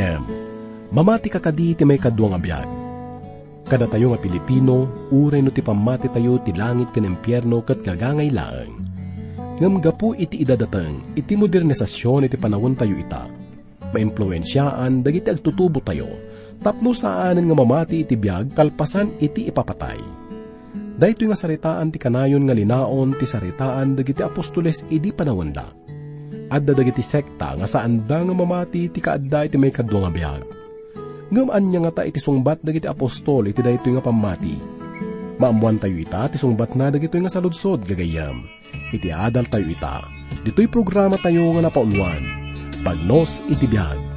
[0.00, 0.24] gagayem.
[0.90, 2.66] Mamati ka kadi ti may kadwang abiyag.
[3.68, 8.32] Kada tayo nga Pilipino, uray no ti pamati tayo ti langit ken impyerno ket gagangay
[8.32, 8.74] laeng.
[9.60, 13.28] Ngam gapu iti idadateng, iti modernisasyon iti panawon tayo ita.
[13.92, 16.08] Maimpluensyaan, dagiti agtutubo tayo,
[16.64, 20.00] tapno saanan nga mamati iti biyag, kalpasan iti ipapatay.
[20.96, 25.79] Dahito nga saritaan ti kanayon nga linaon ti saritaan dagiti apostoles idi panawon da.
[26.50, 30.42] Adda dagiti sekta nga saan da nga mamati ti kaadda iti may kadwa nga biyag
[31.30, 34.58] ngam anya nga ta iti sungbat dagiti apostol iti daytoy nga pamati.
[35.38, 38.44] Maamuan tayo ita ti sungbat na dagitoy nga saludsod gagayam.
[38.90, 40.04] Iti adal tayo ita.
[40.42, 42.22] Dito'y programa tayo nga napauluan.
[42.82, 44.09] Pagnos iti biyag.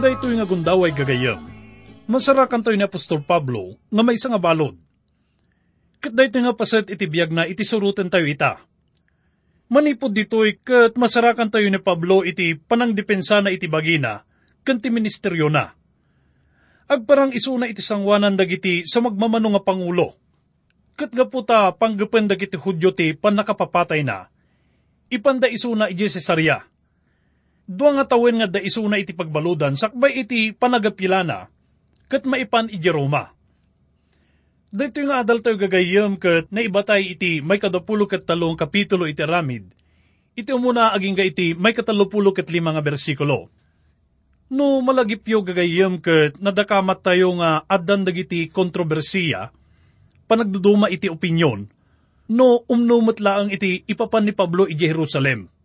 [0.00, 1.44] Daytoy nga gundaway gagayam.
[2.08, 4.74] Masarakan tayo ni Apostol Pablo nga may nga balod.
[6.00, 8.64] Kat daytoy nga paset iti biyag na iti surutan tayo ita.
[9.68, 14.24] Manipod ditoy kat masarakan tayo ni Pablo iti panangdepensa na iti bagina
[14.64, 15.76] kanti ministeryo na.
[16.88, 20.16] Agparang isuna iti sangwanan dagiti sa magmamano nga pangulo.
[20.96, 24.32] Kat gaputa panggapan dagiti hudyo ti panakapapatay na.
[25.12, 26.64] Ipanda isuna iti Cesarea
[27.70, 31.46] Dua nga tawen nga da isuna iti pagbaludan sakbay iti panagapilana,
[32.10, 33.30] kat maipan iti Roma.
[34.74, 39.70] Dito nga adal tayo gagayam kat naibatay iti may kadapulo kat talong kapitulo iti ramid.
[40.34, 43.46] Iti umuna aging ga iti may katalupulo kat lima nga bersikulo.
[44.50, 49.54] No malagipyo gagayam kat nadakamat tayo nga adan dagiti kontrobersiya,
[50.26, 51.70] panagduduma iti opinyon,
[52.34, 55.59] no umnumot laang iti ipapan ni Pablo iti Jerusalem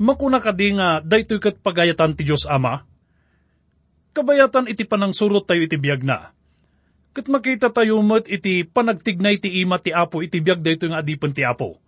[0.00, 2.88] makuna ka di nga daytoy kat pagayatan ti Diyos Ama?
[4.16, 6.32] Kabayatan iti panang surot tayo iti biyag na.
[7.12, 11.36] Kat makita tayo mat iti panagtignay ti ima ti Apo iti biyag daytoy nga adipan
[11.36, 11.78] ti Apo.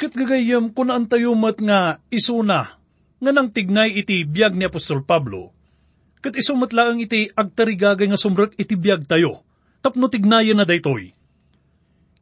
[0.00, 2.80] Kat gagayam kunaan tayo mat nga isuna
[3.20, 5.52] nga nang tignay iti biyag ni Apostol Pablo.
[6.24, 9.44] Kat isumat lang iti agtarigagay nga sumrek iti biyag tayo.
[9.84, 11.12] Tapno tignayan na daytoy.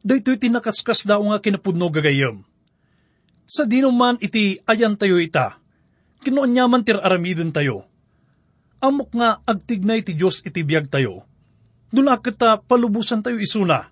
[0.03, 2.48] Daytoy tinakaskas daw nga kinapudno gagayam
[3.49, 5.57] sa dinuman iti ayan tayo ita,
[6.21, 7.89] kinuanyaman tir aramidin tayo.
[8.77, 11.25] Amok nga agtignay ti Diyos iti biyag tayo.
[11.89, 13.89] Dula kita palubusan tayo isuna.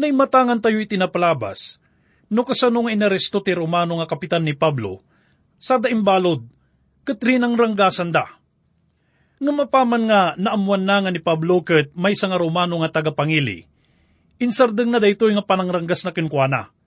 [0.00, 1.76] Naimatangan tayo iti napalabas,
[2.32, 5.04] no kasano nga inaresto ti Romano nga kapitan ni Pablo,
[5.60, 6.40] sa daimbalod,
[7.04, 8.24] katrinang ranggasan da.
[9.36, 13.68] Nga mapaman nga naamuan na nga ni Pablo kat may nga Romano nga tagapangili,
[14.40, 16.79] insardeng na daytoy nga panangranggas na kinkwana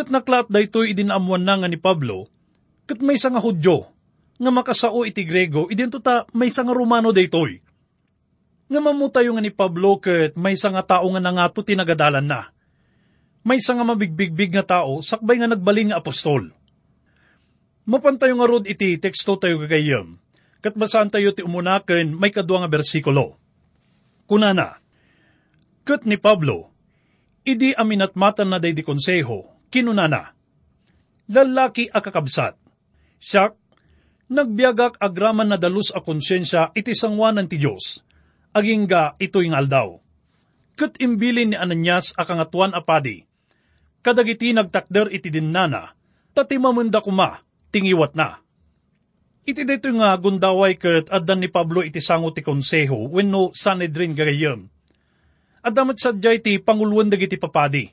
[0.00, 2.24] Kat naklat daytoy idinamuan na nga ni Pablo,
[2.88, 3.84] kat may nga hudyo,
[4.40, 7.60] nga makasao iti Grego, idento ta may nga Romano daytoy.
[8.72, 12.48] Nga mamutayo nga ni Pablo ket may nga tao nga nangato tinagadalan na.
[13.44, 16.48] May nga mabigbigbig nga tao, sakbay nga nagbaling nga apostol.
[17.84, 20.16] Mapantayo nga rod iti teksto tayo gagayam,
[20.64, 23.36] kat basaan tayo ti umunaken may kadwa nga bersikulo.
[24.24, 24.80] Kunana,
[25.84, 26.72] Kat ni Pablo,
[27.44, 30.34] idi aminatmatan na day di konseho, kinunana,
[31.30, 32.58] lalaki akakabsat,
[33.22, 33.60] siyak
[34.30, 37.98] Nagbiagak agraman na dalus a konsyensya iti sangwanan ti Diyos.
[38.54, 38.86] Aging
[39.18, 39.98] ito'y aldaw.
[40.78, 43.26] Kat imbilin ni Ananias a kangatuan apadi.
[44.06, 45.98] Kadagiti nagtakder iti dinnana,
[46.30, 47.42] tati mamunda kuma,
[47.74, 48.38] tingiwat na.
[49.42, 54.70] Iti dito nga gundaway kat adan ni Pablo iti sango ti konseho wenno sanedrin gagayam.
[55.66, 57.90] Adamat sadya iti panguluan dagiti papadi.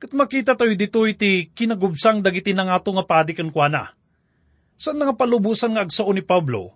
[0.00, 3.92] Kat makita tayo dito iti kinagubsang dagiti nangato nga padi kan kuana
[4.80, 6.72] Saan nga palubusan nga agsao ni Pablo?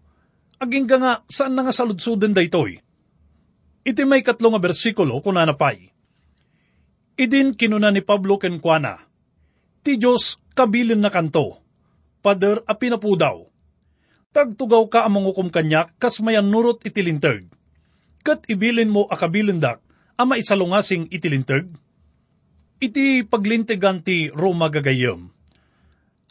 [0.60, 2.84] Aging nga saan nga saludsuden daytoy?
[3.80, 5.88] Iti may katlo nga bersikulo kuna napay.
[7.16, 9.00] Idin kinuna ni Pablo ken kuana.
[9.80, 11.64] Ti Diyos kabilin na kanto.
[12.20, 13.40] Pader a pinapudaw.
[14.36, 17.48] Tagtugaw ka among ukom kanyak kas mayan nurot itilintag.
[18.20, 19.80] Kat ibilin mo akabilindak
[20.20, 21.72] ama isalungasing itilintag.
[22.82, 25.34] Iti paglintigan ti Roma gagayam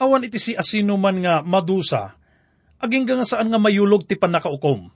[0.04, 2.18] awan iti si asino man nga madusa,
[2.84, 4.90] aging nga saan nga mayulog ti panakaukom.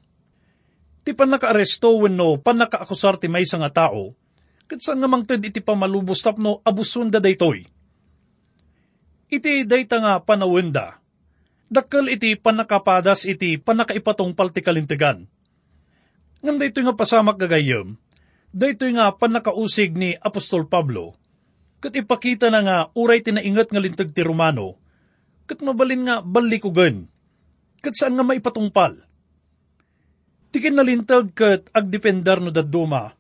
[1.07, 4.11] Ti panakaaresto wenno panakaakusar ti may nga tao,
[4.67, 7.63] kat saan nga mangted iti pamalubos tapno abusunda daytoy.
[9.27, 10.99] Iti dayta nga panawenda,
[11.71, 15.27] dakkel iti panakapadas iti panakaipatong paltikalintigan.
[16.43, 17.95] Ngam daytoy nga pasamak gagayem,
[18.51, 21.15] daytoy nga panakausig ni Apostol Pablo,
[21.87, 24.75] kat ipakita na nga uray tinaingat nga lintag ti Romano,
[25.47, 27.07] kat mabalin nga balikugan,
[27.79, 29.07] kat saan nga maipatungpal.
[30.51, 33.15] Tikin nalintag kat agdependar no daduma,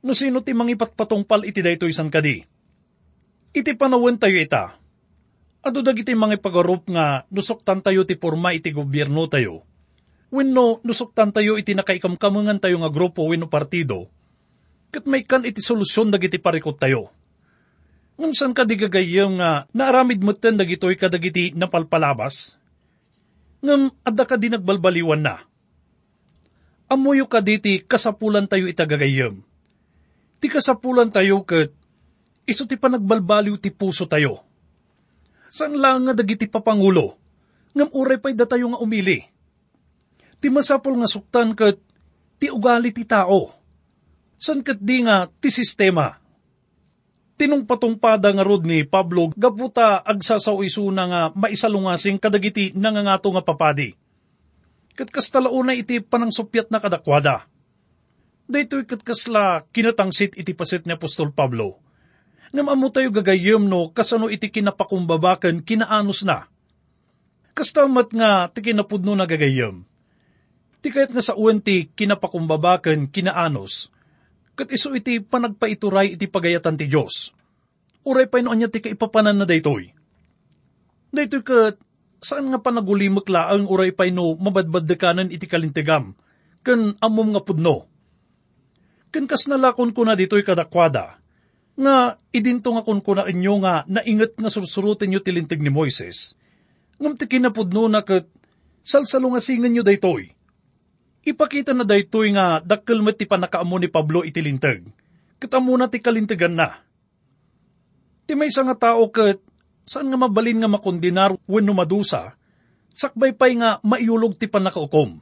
[0.00, 2.40] no sino ti mangipatpatungpal iti dayto isan kadi.
[3.52, 4.80] Iti panawan tayo ita.
[5.60, 9.68] Ado dagiti mga pagarup nga nusoktan tayo ti forma iti gobyerno tayo.
[10.32, 14.08] Wenno nusoktan tayo iti nakaikamkamangan tayo nga grupo wenno partido.
[14.88, 17.15] Kat may kan iti solusyon dagiti parikot tayo
[18.16, 22.56] Ngunsan ka di gagayang nga naaramid mo ten dagitoy kadagiti napalpalabas?
[23.60, 25.44] Ngam adda ka di nagbalbaliwan na.
[26.88, 29.44] Amuyo ka diti kasapulan tayo itagagayam.
[30.40, 31.76] Ti kasapulan tayo kat
[32.48, 34.40] iso ti panagbalbaliw ti puso tayo.
[35.52, 37.20] San lang nga dagiti papangulo?
[37.76, 39.20] Ngam uray pa'y tayo nga umili.
[40.40, 41.76] Ti masapol nga suktan kat
[42.40, 43.52] ti ugali ti tao.
[44.40, 46.25] San kat di nga ti sistema
[47.36, 53.92] tinungpatungpada nga rod ni Pablo gaputa agsasaw isuna nga maisalungasing kadagiti nangangato nga papadi.
[54.96, 57.44] Kat kastalao na iti panangsupyat na kadakwada.
[58.48, 61.76] Daytoy kat kasla kinatangsit iti pasit ni Apostol Pablo.
[62.56, 66.48] Ngam amo tayo gagayem no kasano iti kinapakumbabakan kinaanos na.
[67.52, 69.84] Kastamat nga ti kinapudno na gagayem.
[70.80, 73.92] Ti kayat nga sa uwenti kinapakumbabakan kinaanos
[74.56, 77.36] kat iso iti panagpaituray iti pagayatan ti Diyos.
[78.08, 79.92] Uray pa anya ti kaipapanan na daytoy.
[81.12, 81.76] Daytoy kat,
[82.24, 86.16] saan nga panagulimak laang uray pa no mabadbad dekanan iti kalintigam,
[86.64, 87.86] kan amom nga pudno.
[89.12, 91.20] Kan kas nalakon ko na dito'y kadakwada,
[91.76, 96.32] nga idinto nga kun kuna inyo nga naingat nga sursurutin nyo tilintig ni Moises.
[96.96, 98.24] Ngam ti kinapudno na kat
[98.80, 100.35] salsalungasingan nyo daytoy
[101.26, 104.86] Ipakita na daytoy nga dakkel met ti panakaamo ni Pablo itilintag.
[105.42, 106.78] Katamo na ti kalintigan na.
[108.30, 109.42] Ti may nga tao kat
[109.82, 112.38] saan nga mabalin nga makondinar wenno madusa,
[112.94, 115.18] sakbay pay nga maiulog ti panakaukom.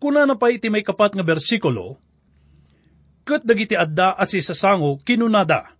[0.00, 2.00] Kuna na pa iti may kapat nga bersikulo,
[3.28, 5.76] kat dagiti adda as isasango kinunada.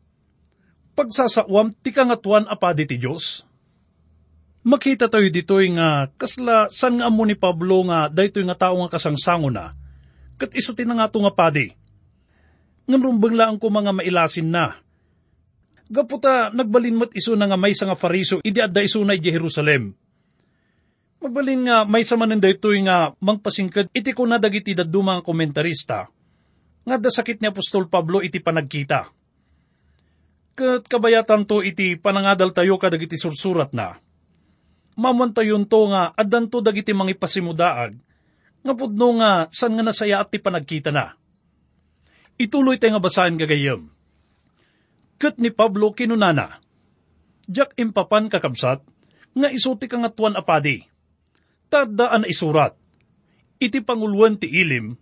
[0.92, 3.48] Pagsasawam ti kangatuan apadi ti Diyos
[4.60, 8.92] Makita tayo ditoy nga kasla san nga amo ni Pablo nga daytoy nga tao nga
[8.92, 9.72] kasangsango na.
[10.36, 11.72] Kat isuti na nga nga padi.
[12.84, 14.76] Ngamrumbang lang ko mga mailasin na.
[15.88, 19.96] Gaputa nagbalin mat iso na nga may nga fariso idi adda iso na Jerusalem.
[21.24, 26.08] Mabalin nga may samanin daytoy nga mangpasingkad iti ko na dagiti daduma komentarista.
[26.84, 29.08] Nga da sakit ni Apostol Pablo iti panagkita.
[30.52, 33.96] Kat kabayatan to iti panangadal tayo kadagiti sursurat na
[35.00, 37.96] mamantayon to nga adan to dagiti mga ipasimudaag,
[38.60, 41.16] nga pudno nga san nga nasaya at ti panagkita na.
[42.36, 43.88] Ituloy tayo nga basahin gagayam.
[45.16, 46.60] Kat ni Pablo kinunana,
[47.50, 48.78] Diyak impapan kakabsat,
[49.34, 50.86] nga isuti ka nga tuwan apadi.
[51.66, 52.78] Tadaan isurat,
[53.58, 54.94] iti panguluan ti ilim,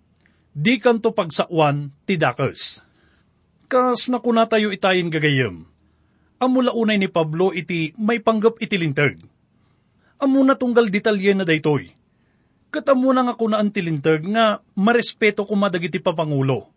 [0.56, 2.80] di kanto pagsakwan ti dakes.
[3.68, 5.68] Kas nakuna tayo itayin gagayem,
[6.40, 9.20] amula unay ni Pablo iti may panggap iti lintag.
[10.18, 11.94] Amuna tunggal detalye na daytoy.
[12.68, 16.68] Kat amuna nga kunaan ti lintag nga marespeto kumadag iti papangulo.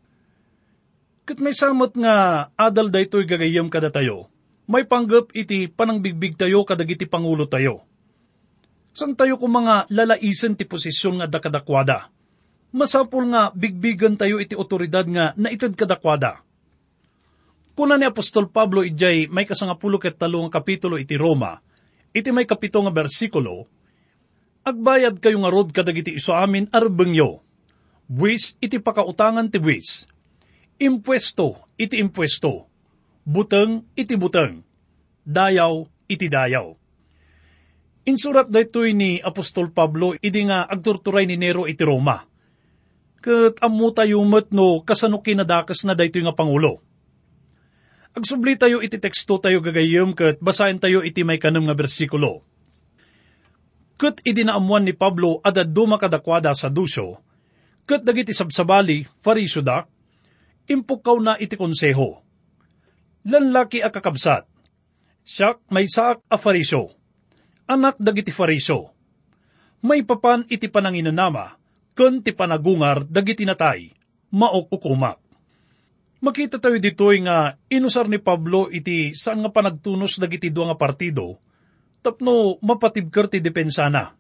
[1.28, 4.32] Kat may samot nga adal daytoy gagayem kada tayo,
[4.70, 7.92] may panggap iti panangbigbig tayo kadag iti pangulo tayo
[8.92, 12.12] San tayo kung mga lalaisen ti posisyon nga dakadakwada?
[12.76, 16.44] Masapul nga bigbigan tayo iti otoridad nga na itad kadakwada.
[17.72, 21.64] Kuna ni Apostol Pablo ijay may kasangapulo ket talo nga kapitulo iti Roma,
[22.12, 23.68] iti may kapito nga bersikulo,
[24.62, 27.42] Agbayad kayo nga rod kadag iti iso amin arbengyo.
[28.06, 30.06] Buwis iti pakautangan ti buwis.
[30.78, 32.70] Impuesto iti impuesto.
[33.26, 34.62] Buteng iti buteng.
[35.26, 36.78] Dayaw iti dayaw
[38.02, 42.18] Insurat daytoy ni Apostol Pablo idi nga agturturay ni Nero iti Roma.
[43.22, 46.82] Kat amu tayo met no kasano kinadakas na daytoy nga Pangulo.
[48.12, 52.44] Agsubli tayo iti teksto tayo gagayom kat basahin tayo iti may kanam nga bersikulo.
[53.96, 57.22] Kat idinaamuan ni Pablo adad duma kadakwada sa dusyo,
[57.88, 59.86] kat dagiti sabsabali, fariso da,
[60.68, 62.20] impukaw na iti konseho.
[63.24, 64.50] Lanlaki a kakabsat,
[65.22, 67.02] siyak may saak a fariso
[67.72, 68.92] anak dagiti fariso.
[69.80, 71.56] May papan iti pananginanama,
[71.96, 73.96] kun ti panagungar dagiti natay,
[74.36, 75.21] maok ukumak.
[76.22, 81.42] Makita tayo ditoy nga inusar ni Pablo iti saan nga panagtunos dagiti dua nga partido,
[82.06, 84.14] tapno mapatibker ti depensana.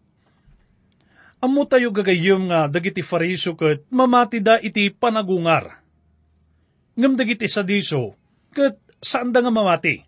[1.45, 5.85] Amo tayo gagayom nga dagiti fariso ket mamati da iti panagungar.
[6.97, 8.17] Ngam dagiti sadiso,
[8.49, 10.01] ket saan da nga mamati?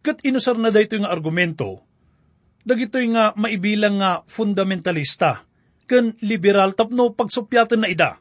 [0.00, 1.84] Ket inusar na dayto nga argumento,
[2.64, 5.44] dagitoy nga maibilang nga fundamentalista,
[5.84, 8.16] ken liberal tapno pagsupyatan na ida.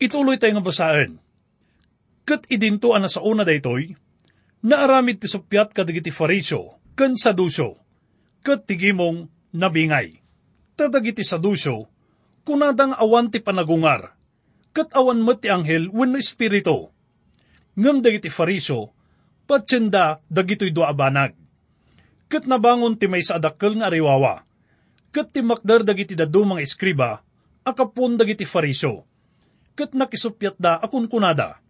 [0.00, 1.23] Ituloy tayo nga basaan.
[2.24, 3.92] Kat idinto ana sa una daytoy,
[4.64, 7.76] naaramid ti supyat kadagiti fariso, ken saduso,
[8.40, 10.24] kat tigimong nabingay.
[10.74, 11.86] Tadagiti saduso,
[12.42, 14.16] kunadang awan ti panagungar,
[14.72, 16.88] kat awan mo ti anghel wenno espiritu.
[17.76, 18.96] Ngam dagiti fariso,
[19.44, 21.44] patsenda dagitoy do abanag
[22.34, 24.42] ket nabangon ti may sa adakkel nga ariwawa.
[25.14, 27.22] Ket ti makdar dagiti dadu mga eskriba,
[27.62, 29.06] akapon dagiti fariso.
[29.78, 31.62] Ket nakisupyat da akun kunada.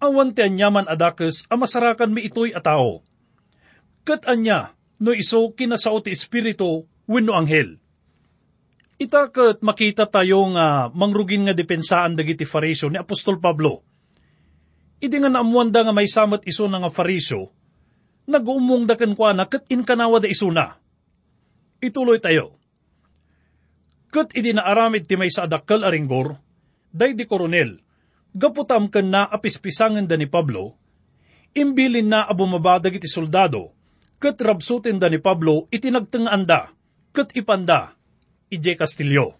[0.00, 3.04] Awan ti anyaman adakes a masarakan mi itoy a tao.
[4.00, 7.76] Ket anya, no iso kinasao ti espiritu wenno anghel.
[8.96, 13.84] Ita ket makita tayo nga mangrugin nga depensaan dagiti fariso ni Apostol Pablo.
[15.00, 17.52] Idi nga naamuanda nga may samat iso nga fariso,
[18.28, 20.76] nag-uumong da kwa na kat inkanawa da isuna.
[21.80, 22.60] Ituloy tayo.
[24.12, 26.36] Kat idi na aramid ti may sa adakal aringgor,
[26.92, 27.80] day di koronel,
[28.36, 30.76] gaputam kan na apispisangan da ni Pablo,
[31.54, 33.74] imbilin na abumabadag iti soldado,
[34.22, 36.70] kat rabsutin da ni Pablo itinagtangaan da,
[37.10, 37.94] kat ipanda,
[38.50, 39.38] ije Castillo.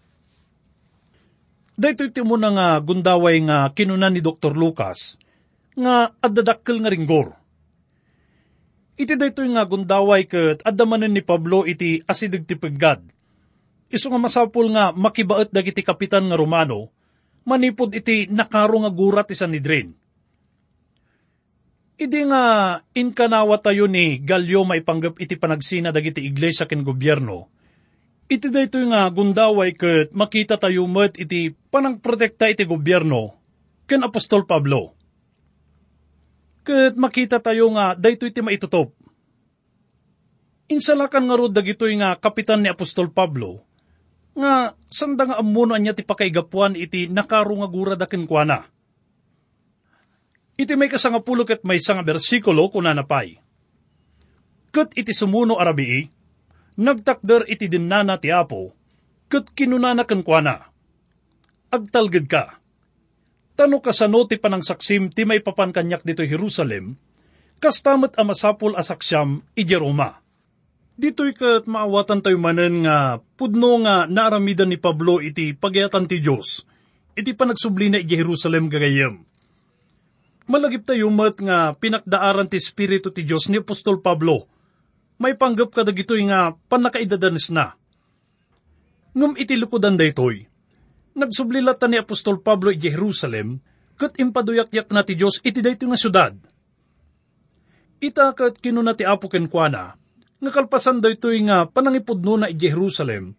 [1.75, 4.53] Dahito iti mo na nga gundaway nga kinunan ni Dr.
[4.53, 5.17] Lucas,
[5.73, 7.41] nga adadakkel nga ringgor
[9.01, 13.01] Iti daytoy nga gundaway ket adamanen ni Pablo iti asidig ti peggad.
[13.89, 16.93] Iso nga masapul nga makibaet dagiti kapitan nga Romano,
[17.47, 19.93] manipod iti nakaro nga gurat ti Sanidrin.
[22.01, 22.43] Idi nga
[22.97, 27.49] inkanawa tayo ni Galyo maipanggap iti panagsina dagiti iglesia ken gobyerno.
[28.25, 33.37] Iti daytoy nga gundaway ket makita tayo met iti panangprotekta iti gobyerno
[33.85, 35.01] ken Apostol Pablo
[36.61, 38.93] Kat makita tayo nga, dayto iti maitutop.
[40.69, 43.65] Insalakan nga rod dagitoy nga kapitan ni Apostol Pablo,
[44.37, 48.63] nga sanda nga amuno anya ti pakaigapuan iti nakaro nga gura daken kuana.
[50.55, 53.39] Iti may kasangapulo ket may nga bersikulo kuna napay.
[54.71, 56.07] Kat iti sumuno arabii,
[56.79, 58.71] nagtakder iti dinnana ti Apo,
[59.27, 60.71] kat kinunana ken kuana.
[61.71, 62.61] Agtalged ka
[63.61, 66.95] Tano kasano ti saksim ti may papankanyak dito Jerusalem,
[67.59, 70.20] kastamat amasapol asaksyam i Roma.
[71.01, 76.61] Dito'y kat maawatan tayo manen nga pudno nga naaramidan ni Pablo iti pagyatan ti Diyos,
[77.17, 79.25] iti panagsubli na i Jerusalem gagayam.
[80.45, 84.45] Malagip tayo mat nga pinakdaaran ti Espiritu ti Diyos ni Apostol Pablo,
[85.17, 87.73] may panggap ka dagitoy nga panakaidadanes na.
[89.17, 90.45] Ngum iti lukudan daytoy,
[91.17, 93.57] Nagsublilat ni Apostol Pablo i Jerusalem,
[93.97, 96.33] kat impaduyak-yak na ti Diyos iti dayto nga syudad.
[97.97, 100.00] Ita kat kinuna ti Apo kenkwana,
[100.41, 103.37] Nga kalpasan da ito'y nga panangipudno na Jerusalem,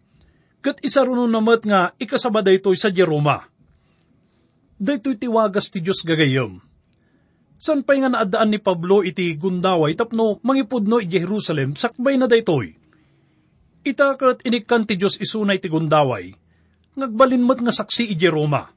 [0.63, 3.43] kat isa runo namat nga ikasaba da ito'y sa Jeroma.
[4.79, 6.63] Da ito'y tiwagas ti Diyos gagayom.
[7.59, 12.39] San pa'y nga naadaan ni Pablo iti gundaway tapno mangipudno i Jerusalem sakbay na da
[12.39, 12.71] ito'y.
[13.83, 16.31] Itakat inikan ti Diyos isunay ti gundaway,
[16.95, 18.71] ngagbalinmat nga saksi i Jeroma.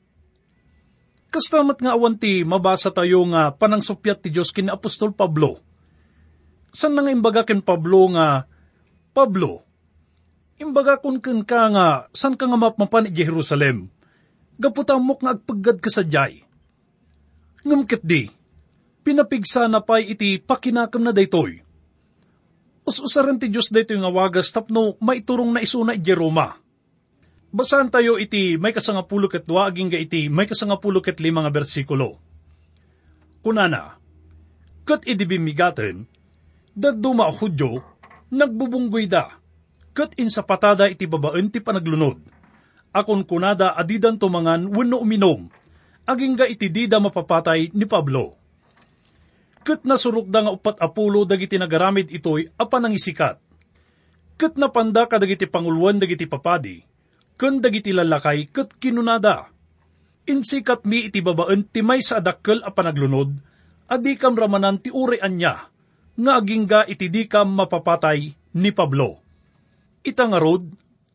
[1.30, 5.65] Kastamat nga awan ti mabasa tayo nga panangsupyat ti Diyos kin Apostol Pablo.
[6.76, 8.44] San nga imbaga ken Pablo nga,
[9.16, 9.64] Pablo,
[10.60, 13.88] imbaga kun ken ka nga, san ka nga mapmapan i Jerusalem?
[14.60, 16.44] Gaputamok nga agpaggad ka sa jay.
[17.64, 18.28] Ngamkit di,
[19.00, 21.64] pinapigsa na pa'y iti pakinakam na daytoy.
[22.84, 26.60] Us-usaran ti Diyos daytoy nga wagas tapno maiturong na isuna i Jeroma
[27.56, 31.48] Basahan tayo iti may kasangapulo ket dua aging ga iti may kasangapulo ket lima nga
[31.48, 32.20] bersikulo.
[33.40, 33.96] Kunana,
[34.84, 36.04] kat idibimigaten,
[36.76, 37.80] daduma hudyo,
[38.28, 39.40] nagbubunggoy da,
[39.96, 42.20] kat insapatada iti babaen ti panaglunod.
[42.92, 45.48] Akon kunada adidan tumangan wenno uminom,
[46.04, 48.36] aging ga iti dida mapapatay ni Pablo.
[49.66, 53.40] Kat nasurok da nga upat apulo dagiti nagaramid itoy apan ang isikat.
[54.36, 56.84] Kat napanda ka dagiti panguluan dagiti papadi,
[57.40, 59.48] kun dagiti lalakay ket kinunada.
[60.28, 63.32] Insikat mi iti babaen ti may sa adakkel a panaglunod,
[63.90, 65.66] adi ramanan ti uri anya,
[66.16, 68.20] nga agingga iti di mapapatay
[68.56, 69.20] ni Pablo.
[70.00, 70.64] Ita nga rod,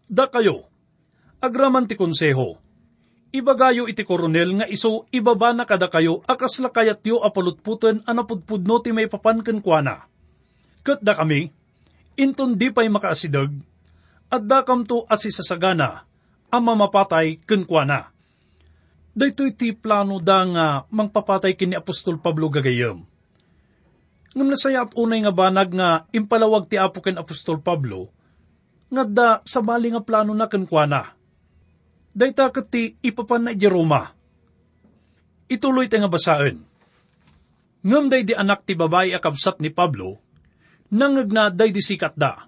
[0.06, 0.70] da kayo,
[1.42, 2.60] agraman ti konseho,
[3.34, 8.92] ibagayo iti koronel nga iso ibaba na kada kayo akas lakayat yo apalutputan anapudpudno ti
[8.94, 10.06] may papanken kuana.
[10.86, 11.50] Kat da kami,
[12.20, 13.54] inton di pa'y makaasidag,
[14.30, 16.06] at da kam to asisasagana,
[16.52, 18.12] ang mamapatay kenkwana.
[19.12, 23.11] Daytoy ti plano da nga mangpapatay kini Apostol Pablo gagayam.
[24.32, 28.16] Ngam nasaya at unay nga banag nga impalawag ti apo ken Apostol Pablo,
[28.88, 31.16] nga da sa bali nga plano na kenkwana.
[32.12, 34.12] Dayta kat ti ipapan na Jeroma.
[35.52, 36.64] Ituloy ti nga basaan.
[37.84, 40.20] Ngam day di anak ti babae akabsat ni Pablo,
[40.92, 42.48] nangag na day di sikat da,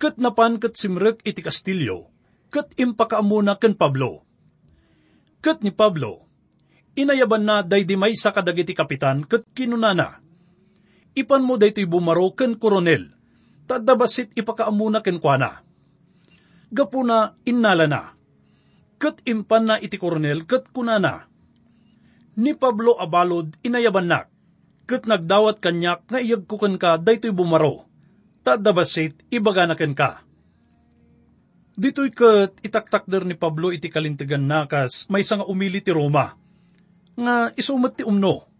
[0.00, 2.08] kat napan kat simrek iti Kastilyo,
[2.52, 4.24] kat impakaamuna ken Pablo.
[5.44, 6.28] Kat ni Pablo,
[6.98, 10.21] inayaban na day di may sa kadagiti kapitan kat kinunana.
[11.12, 13.12] Ipan mo daytoy bumaro ken koronel,
[13.68, 15.60] tadabasit ipakaamuna ken kuana.
[16.72, 18.02] Gapuna innala na.
[18.96, 21.28] Kat impan na iti koronel kat kunana.
[22.40, 24.24] Ni Pablo abalod inayaban na,
[24.88, 27.84] kat nagdawat kanyak nga iyag kukan ka daytoy bumaro,
[28.40, 30.24] tadabasit ibaga na ka
[31.72, 36.36] Dito'y kat itaktakder ni Pablo iti kalintigan nakas may nga umili ti Roma.
[37.16, 38.51] Nga isumat ti umno.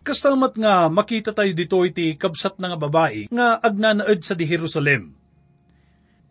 [0.00, 5.12] Kastalmat nga makita tayo dito iti kabsat na nga babae nga agnanaed sa di Jerusalem.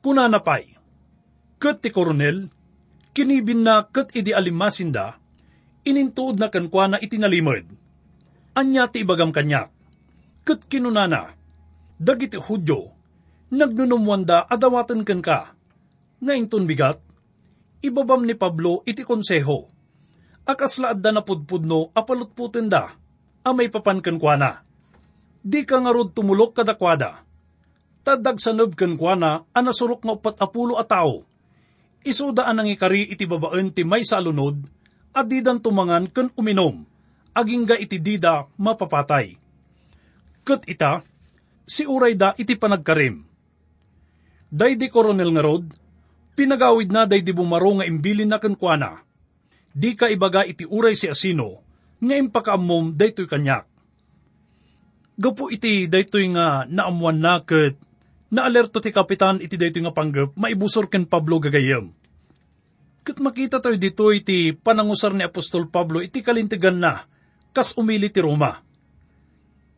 [0.02, 0.74] Kuna napay,
[1.62, 2.50] kat ti koronel,
[3.14, 5.22] kinibin na kat idi alimasinda,
[5.86, 7.70] inintuod na kankwa na itinalimod.
[8.58, 9.70] Anya ti ibagam kanyak,
[10.48, 11.38] kat kinunana,
[12.02, 12.90] dagiti hudyo,
[13.54, 15.40] nagnunumwanda adawatan kan ka,
[16.20, 17.00] Ngayon bigat,
[17.80, 19.72] ibabam ni Pablo iti konseho.
[20.44, 22.92] Akaslaad da na pudpudno apalutputin da,
[23.46, 24.52] amay papankan kwa na.
[25.40, 27.24] Di ka nga rod tumulok kadakwada.
[28.04, 31.24] Tadag sanob kan kwa na, anasurok nga upat apulo a tao.
[32.04, 34.64] Isudaan ang ikari iti babaen ti may sa alunod,
[35.12, 36.88] at didan tumangan kan uminom,
[37.36, 39.36] aging ga iti dida mapapatay.
[40.48, 41.04] Kat ita,
[41.68, 43.28] si uray da iti panagkarim.
[44.50, 45.66] Day di koronel nga rod,
[46.40, 49.04] Pinagawid na day di bumaro nga imbilin na kankwana.
[49.76, 51.60] Di ka ibaga iti uray si asino,
[52.00, 53.68] nga impakaamom daytoy kanyak.
[55.20, 57.76] Gapo iti daytoy nga naamuan na ket
[58.32, 61.92] na alerto ti kapitan iti daytoy nga panggap maibusor ken Pablo gagayem.
[63.04, 67.04] Ket makita tayo dito iti panangusar ni Apostol Pablo iti kalintigan na
[67.52, 68.64] kas umili ti Roma.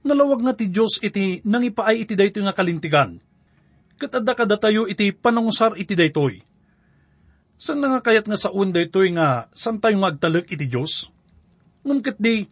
[0.02, 3.22] Nalawag nga ti Diyos iti nangipaay iti daytoy nga kalintigan.
[3.98, 6.42] Ket adda kada tayo iti panangusar iti daytoy
[7.62, 11.14] San nga kayat nga sa unday to'y nga san tayo nga agtalek iti Diyos?
[11.82, 12.46] Ngumkit di,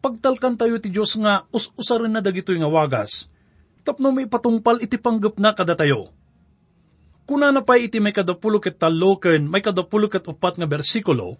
[0.00, 3.28] pagtalkan tayo iti Diyos nga us-usarin na dagitoy nga wagas,
[3.84, 6.12] tapno may patungpal iti panggap na kada tayo.
[7.28, 11.36] Kuna na pa iti may kadapulo ket taloken, may kadapulo ket upat nga bersikulo,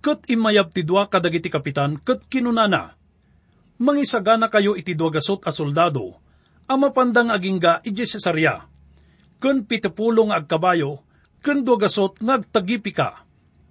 [0.00, 2.96] ket imayab ti dua kadagiti kapitan, ket kinunana,
[3.82, 6.16] mangisagana kayo iti dua gasot a soldado,
[6.70, 8.64] ama pandang agingga iti Cesarea,
[9.42, 11.04] kun pitepulo nga agkabayo,
[11.44, 12.96] Kendo gasot ngagtagipi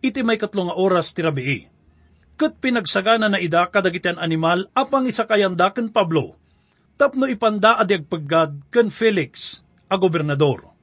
[0.05, 1.72] iti may katlong oras tirabii.
[2.43, 6.35] Kat pinagsagana na ida kadagitian animal apang isa kayandaken Pablo,
[6.99, 10.75] Tapno ipanda adyag paggad ken Felix, a gobernador.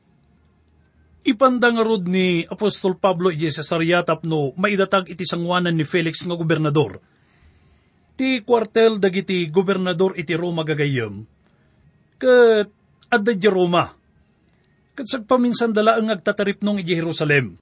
[1.20, 6.32] Ipanda nga rod ni Apostol Pablo iti Cesarea tapno maidatag iti sangwanan ni Felix nga
[6.32, 6.96] gobernador.
[8.16, 11.28] Ti kwartel dagiti gobernador iti Roma gagayem.
[12.16, 12.72] Ket
[13.12, 13.84] adda Roma.
[14.96, 17.60] Ket sagpaminsan dala ang agtatarip nung iti Jerusalem.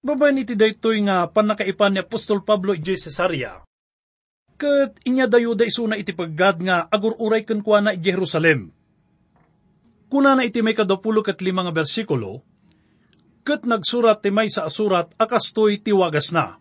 [0.00, 3.60] Babayan iti daytoy nga panakaipan ni Apostol Pablo iti Cesarea.
[4.56, 8.72] Ket inya dayo da isuna iti paggad nga agururay ken kuana iti Jerusalem.
[10.08, 12.40] Kuna na iti may kadapulo kat lima nga bersikulo,
[13.44, 16.56] ket nagsurat ti may sa asurat akastoy tiwagas na.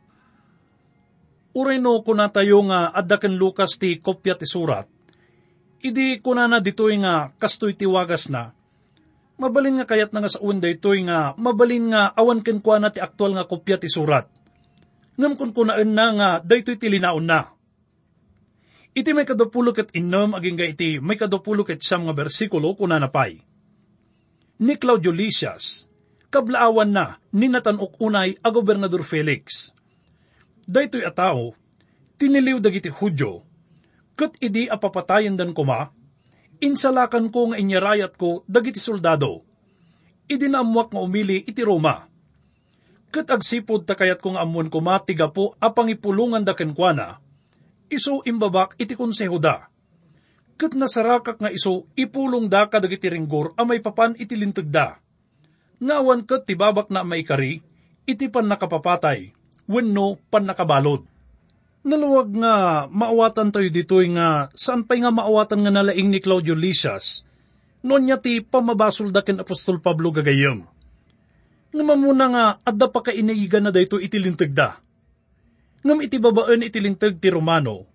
[1.56, 4.86] Uray no kuna tayo nga adda ken Lucas ti kopya ti surat,
[5.80, 8.52] idi kuna na ditoy nga kastoy tiwagas na,
[9.40, 13.00] mabalin nga kayat na nga sa unday toy nga mabalin nga awan ken kuana ti
[13.00, 14.28] aktual nga kopya ti surat.
[15.16, 17.56] Ngam kun kunaan na nga daytoy ti linaon na.
[18.92, 23.00] Iti may kadapulo ket innom aging ga iti may kadapulo ket siyam nga bersikulo kuna
[23.00, 23.40] napay.
[24.60, 25.88] Ni Claudio Lysias,
[26.28, 29.72] kablaawan na ni natanok unay a gobernador Felix.
[30.68, 31.56] Daytoy a tao,
[32.20, 33.48] tiniliw dagiti Hudyo,
[34.20, 35.96] ket idi apapatayan dan kuma,
[36.60, 39.44] insalakan ko nga inyarayat ko dagiti soldado.
[40.30, 42.06] Idi naamuak nga umili iti Roma.
[43.10, 47.18] Ket agsipod takayat kong amuan kuma tiga po apang ipulungan da kenkwana,
[47.90, 49.66] iso imbabak iti konseho da.
[50.60, 55.02] Kat nasarakak nga iso ipulong da kadagiti ringgor a may papan iti lintag da.
[55.82, 57.64] Ngawan kat tibabak na may kari,
[58.06, 59.34] iti pan nakapapatay,
[59.66, 61.08] wenno pan nakabalod.
[61.90, 67.26] Naluwag nga maawatan tayo ditoy nga saan pa'y nga maawatan nga nalaing ni Claudio Lysias,
[67.82, 70.70] noon niya ti pamabasol da Apostol Pablo gagayem.
[71.74, 73.10] Nga mamuna nga adda pa ka
[73.58, 74.78] na dayto itilintag da
[75.84, 77.88] ngam iti babaan iti lintag ti Romano.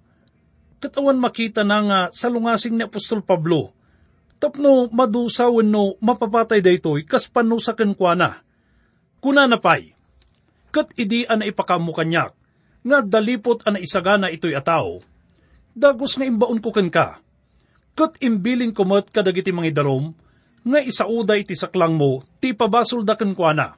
[0.81, 3.73] Katawan makita na nga salungasing ni Apostol Pablo,
[4.37, 8.31] tapno madusawan no mapapatay daytoy kas panusaken kwa na.
[9.25, 9.97] Kuna na pay,
[10.69, 12.37] kat idi ana ipakamu kanyak,
[12.85, 15.01] nga dalipot ana isagana ito'y ataw,
[15.73, 17.19] dagos nga imbaon ko ken ka.
[17.95, 20.13] Kat imbilin kumot kadagiti mga darom,
[20.67, 23.69] nga isauda iti saklang mo, ti pabasol da ken kwa na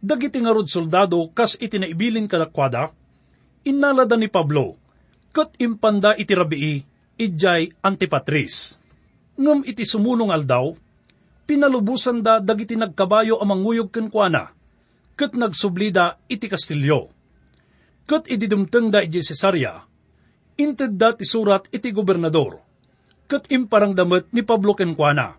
[0.00, 2.90] dagiti nga soldado kas iti naibilin kadakwada,
[3.68, 4.80] inalada ni Pablo,
[5.30, 6.76] kat impanda iti rabii,
[7.20, 8.80] ijay antipatris.
[9.36, 10.72] Ngam iti sumunong aldaw,
[11.44, 14.52] pinalubusan da dagiti nagkabayo amang nguyog kenkwana,
[15.14, 17.12] kat nagsublida iti kastilyo.
[18.10, 19.86] Kat ididumteng da iti Cesarea,
[20.58, 22.58] inted da ti surat iti gobernador,
[23.30, 25.38] kat imparang damet ni Pablo kenkwana.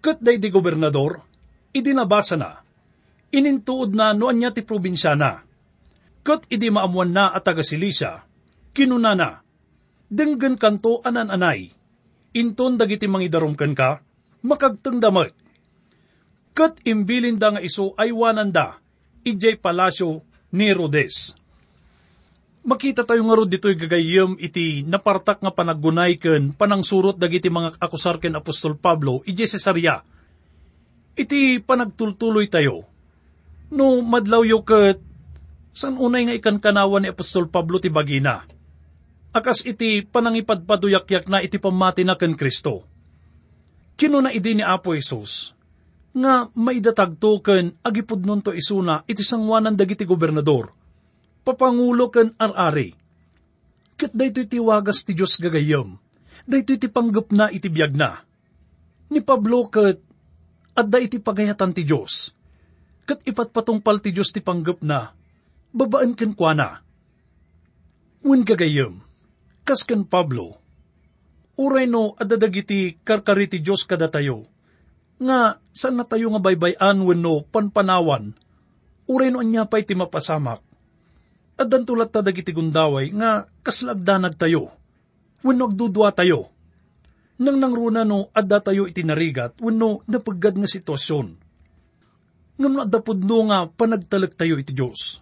[0.00, 1.20] Kat da iti gobernador,
[1.76, 2.64] idinabasa na,
[3.28, 5.44] inintuod na noan niya ti probinsya na.
[6.24, 8.24] Kat idi maamuan na at taga Silisa,
[8.72, 9.44] kinuna na,
[10.08, 11.68] denggan kanto anan-anay,
[12.40, 14.00] inton dagiti mangidarom kan ka,
[14.40, 15.36] makagteng damat.
[16.56, 18.80] Kat imbilin da nga iso ay wananda,
[19.28, 20.24] ijay palasyo
[20.54, 21.34] ni Rodes.
[22.64, 28.16] Makita tayo nga ro dito'y gagayem iti napartak nga panaggunay ken panangsurot dagiti mga akusar
[28.22, 30.00] ken Apostol Pablo ijay Cesarea.
[31.14, 32.88] Iti panagtultuloy tayo,
[33.68, 34.98] no madlaw yo ket
[35.76, 38.48] san unay nga ikan kanawan ni Apostol Pablo ti bagina.
[39.34, 42.86] Akas iti panangipadpaduyakyak na iti pamati na ken Kristo.
[43.94, 45.53] Kino na idi ni Apo Isus,
[46.14, 50.70] nga maidatagto ken agipud nun to isuna iti sangwanan dagiti gobernador,
[51.42, 52.94] papangulo ken arari.
[53.94, 55.98] Ket dayto iti wagas ti Diyos gagayom,
[56.46, 58.22] dayto iti panggap na iti biyag na.
[59.10, 60.02] Ni Pablo ket
[60.74, 62.34] adda iti pagayatan ti Diyos
[63.04, 65.12] kat ipatpatungpal ti Diyos ti panggap na,
[65.70, 66.68] babaan ken kwa na.
[68.24, 69.04] Wen gagayem,
[69.68, 70.56] kas ken Pablo,
[71.60, 74.48] uray no adadagiti karkari ti Diyos kada tayo,
[75.20, 78.34] nga saan na tayo nga baybayan wen no panpanawan,
[79.06, 80.62] uray no anya pa'y ti mapasamak.
[81.54, 84.74] Adan tulat ta dagiti gundaway nga kaslagdanag tayo,
[85.46, 86.50] wen no agdudwa tayo.
[87.34, 91.44] Nang nangruna no adda tayo itinarigat wen no napaggad nga sitwasyon
[92.54, 95.18] ngam nadapod no nga panagtalag tayo iti Diyos.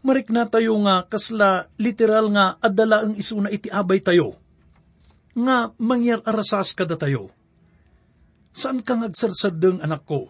[0.00, 4.34] Marik na tayo nga kasla literal nga adala ang isuna iti abay tayo.
[5.36, 7.30] Nga mangyar arasas kada tayo.
[8.60, 10.28] Saan ka ngagsarsardeng anak ko?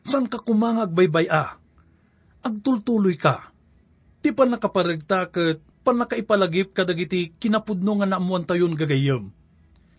[0.00, 1.60] Saan ka kumangag baybaya?
[2.40, 3.52] Agtultuloy ka.
[4.24, 9.28] Ti pa nakaparagta kat panakaipalagip kadagiti kinapudno nga naamuan tayon gagayam.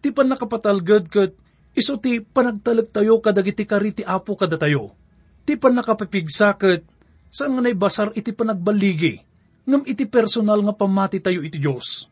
[0.01, 1.37] Ti pa nakapatalgad kat
[1.77, 4.97] iso ti panagtalag tayo kadagiti kariti apo kada tayo
[5.45, 6.85] ti pa nakapipigsaket,
[7.31, 9.21] saan nga naibasar iti panagbaligi,
[9.65, 12.07] ngam iti personal nga pamati tayo iti Diyos.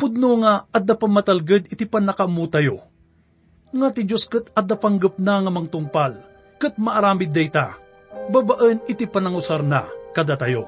[0.00, 2.88] Pudno nga adda pamatalged iti pannakamutayo.
[3.70, 6.18] Nga ti Diyos kat panggap na nga mangtungpal,
[6.58, 7.78] kat maaramid data,
[8.26, 10.66] babaan iti panangusar na kada tayo.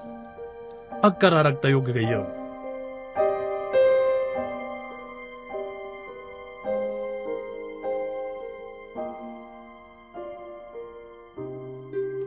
[1.02, 2.30] Agkararag tayo gagayam.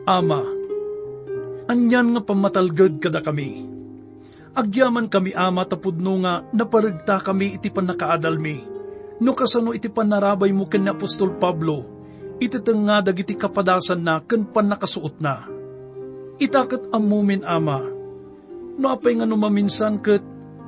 [0.04, 0.44] Ama,
[1.72, 3.64] anyan nga pamatalged kada kami.
[4.52, 8.75] Agyaman kami ama tapudno nga naparagta kami iti panakaadalmi.
[9.16, 11.84] No kasano iti panarabay mo ken Apostol Pablo,
[12.36, 15.48] iti nga dagiti kapadasan na ken panakasuot na.
[16.36, 17.80] Itakat amumin ama,
[18.76, 20.20] no apay nga numaminsan ket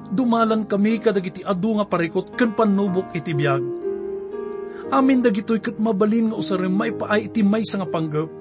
[0.08, 3.60] dumalan kami kadagiti adu nga parikot ken panubok iti biyag.
[4.88, 8.38] Amin dagitoy ket mabalin nga usarim maipaay iti may nga panggap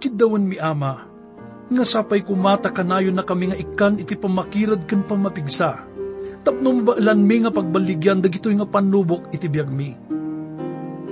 [0.00, 1.04] kidawan mi ama,
[1.68, 5.86] nga sapay kumata kanayon na kami nga ikan iti pamakirad kan pamapigsa.
[6.40, 9.92] Tapno mabailan mi nga pagbaligyan dagitoy nga panubok iti biyag mi.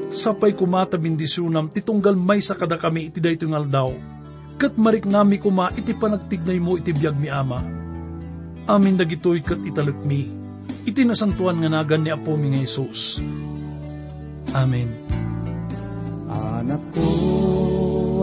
[0.09, 3.93] Sapay kumata bindisunam titunggal may sa kada kami iti dayto nga aldaw.
[4.57, 7.61] Kat marik nami kuma iti panagtignay mo iti biyag mi ama.
[8.69, 10.33] Amin dagitoy kat italak mi.
[10.89, 13.21] Iti nasantuan nga nagan ni Apo mi nga Isus.
[14.57, 14.89] Amen.
[16.29, 17.09] Anak ko,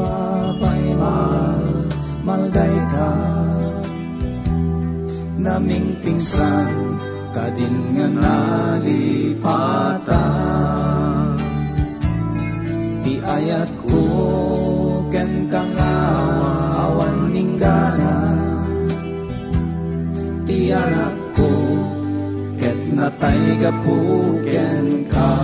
[0.02, 1.66] apay mal,
[2.26, 3.12] malday ka,
[5.42, 6.95] naming pingsan,
[7.36, 8.08] kadin nga
[8.80, 9.36] nalipatan.
[13.04, 14.08] Di ayat ko,
[15.12, 15.96] ken ka nga
[16.88, 18.16] awan ninggana,
[20.48, 21.52] ti anak ko,
[22.56, 25.36] ket natay gapuken ka.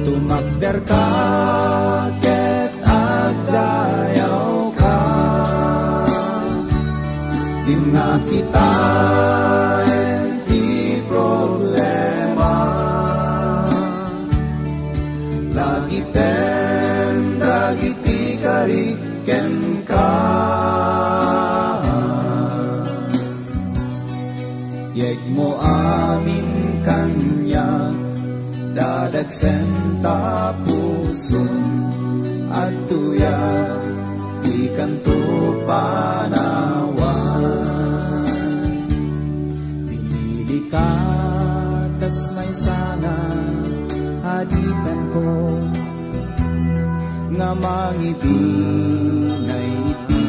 [0.00, 1.04] Tumakder ka,
[7.92, 8.72] na kita
[9.86, 12.54] enti problema.
[15.54, 19.52] Lagi pen, dagiti kariken
[19.86, 20.14] ka.
[24.96, 27.92] Yeg mo amin kanya,
[28.72, 31.52] dadagsen tapuson
[32.48, 33.36] at tuya
[34.40, 35.20] di kanto
[42.06, 43.18] tas may sana
[44.22, 45.58] hadikan ko
[47.34, 50.26] nga mangibinay iti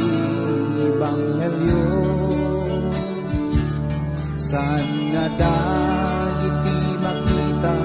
[0.98, 1.86] banghelyo
[4.34, 7.78] San nga dagiti makita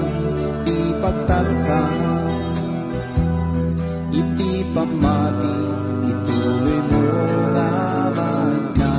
[0.65, 1.85] ti pagtalka?
[4.09, 5.57] Iti pamati
[6.09, 7.05] ituloy mo
[7.53, 7.69] nga
[8.17, 8.93] magna.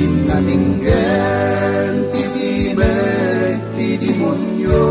[0.00, 0.08] Ti
[3.96, 4.88] demonyo.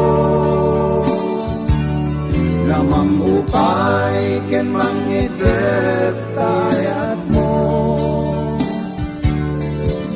[2.66, 7.54] Lamang upay ken mangidep tayat mo.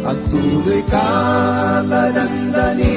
[0.06, 1.10] At tuloy ka
[1.84, 2.95] nadandanin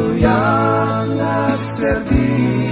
[0.00, 2.69] Ku yang nak sedih